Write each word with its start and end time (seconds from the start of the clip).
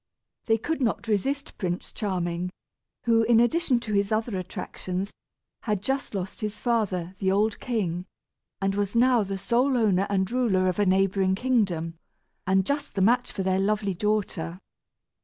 They 0.45 0.57
could 0.57 0.81
not 0.81 1.07
resist 1.07 1.59
Prince 1.59 1.93
Charming, 1.93 2.49
who, 3.03 3.21
in 3.21 3.39
addition 3.39 3.79
to 3.81 3.93
his 3.93 4.11
other 4.11 4.35
attractions, 4.39 5.13
had 5.65 5.83
just 5.83 6.15
lost 6.15 6.41
his 6.41 6.57
father, 6.57 7.13
the 7.19 7.31
old 7.31 7.59
king, 7.59 8.07
and 8.59 8.73
was 8.73 8.95
now 8.95 9.21
the 9.21 9.37
sole 9.37 9.77
owner 9.77 10.07
and 10.09 10.31
ruler 10.31 10.67
of 10.67 10.79
a 10.79 10.87
neighboring 10.87 11.35
kingdom, 11.35 11.99
and 12.47 12.65
just 12.65 12.95
the 12.95 13.01
match 13.01 13.31
for 13.31 13.43
their 13.43 13.59
lovely 13.59 13.93
daughter. 13.93 14.57